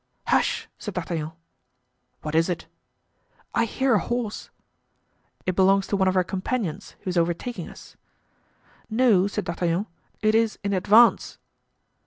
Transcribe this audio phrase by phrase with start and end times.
[0.29, 1.31] "Hush!" said D'Artagnan.
[2.23, 2.65] "What is it?"
[3.53, 4.49] "I hear a horse."
[5.45, 7.95] "It belongs to one of our companions, who is overtaking us."
[8.89, 9.85] "No," said D'Artagnan,
[10.23, 11.37] "it is in advance."